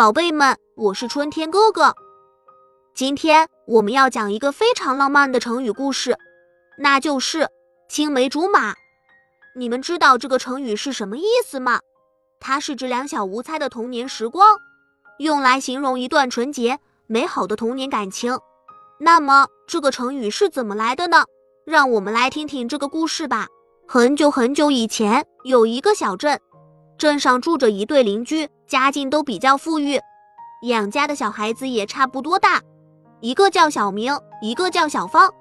[0.00, 1.94] 宝贝们，我是春天哥哥。
[2.94, 6.16] 今天我们要讲一个非常浪漫的成语故事，
[6.78, 7.46] 那就是
[7.86, 8.74] 青梅竹马。
[9.54, 11.80] 你们知道这个成语是什么意思吗？
[12.40, 14.56] 它是指两小无猜的童年时光，
[15.18, 18.38] 用来形容一段纯洁美好的童年感情。
[19.00, 21.26] 那么这个成语是怎么来的呢？
[21.66, 23.48] 让我们来听听这个故事吧。
[23.86, 26.40] 很久很久以前，有一个小镇。
[27.00, 29.98] 镇上住着一对邻居，家境都比较富裕，
[30.64, 32.60] 养家的小孩子也差不多大，
[33.20, 35.32] 一个叫小明，一个叫小芳。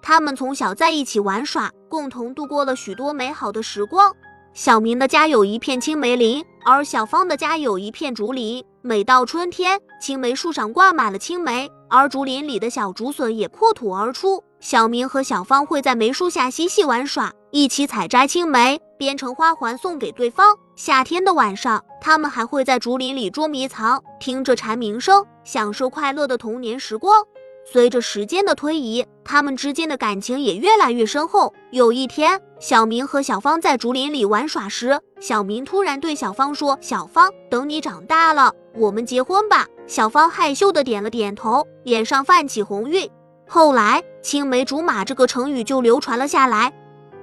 [0.00, 4.14] 他们从小在一起玩耍，共同度过了许多美好的时光。
[4.54, 8.64] 小明的家有一片青梅林，而小芳的家有一片竹林。
[8.80, 14.40] 每到春天，青梅树上挂满了青梅，而竹林里的小竹笋也破土而出。
[14.60, 18.80] 小明和小芳会在梅树下嬉戏玩耍，一起采摘青梅。
[18.98, 20.54] 编成花环送给对方。
[20.76, 27.24] 夏天的晚上，他们还会在竹林里捉迷藏，听着蝉鸣声，享受快乐的童年时光。
[27.72, 31.54] 随着时间的推移，他们之间的感情也越来越深厚。
[31.70, 43.08] 有一天，小明和小芳在竹林里玩耍时，小明突然对小芳说：“小芳，等你长大了，我们结婚吧。”小芳害羞的点了点头，脸上泛起红晕。
[43.48, 46.70] 后来，“青梅竹马”这个成语就流传了下来。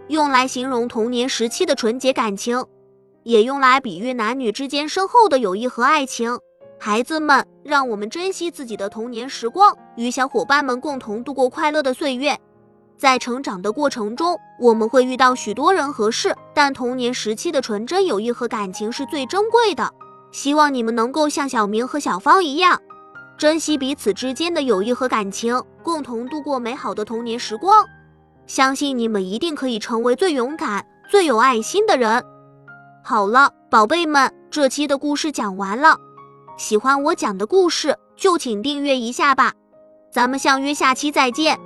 [0.09, 2.63] 用来形容童年时期的纯洁感情，
[3.23, 6.39] 也用来比喻男女之间深厚的友谊和爱情。
[6.80, 12.38] 孩子们，让我们珍惜自己的童年时光，与小伙伴们共同度过快乐的岁月。
[12.97, 19.91] 在成长的过程中，我们会遇到许多人和事，但童年时期的纯真友谊和感情是最珍贵的。
[20.31, 22.81] 希望你们能够像小明和小芳一样，
[23.38, 27.85] 珍惜彼此之间的友谊和感情，共同度过美好的童年时光。
[28.48, 32.23] 相信你们一定可以成为最勇敢、最有爱心的人。
[33.03, 35.98] 好了，宝贝们，这期的故事讲完了。
[36.58, 39.53] 喜欢我讲的故事，就请订阅一下吧。
[40.12, 41.59] 咱们相约下期再见。